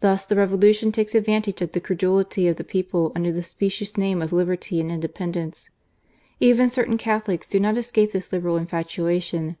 [0.00, 4.20] Thus the Revolution takes advantage of the credulity of the people under the specious names
[4.24, 5.70] of Liberty and Independence.
[6.40, 9.56] Even certain Catholics do not escape this Liberal infatuation.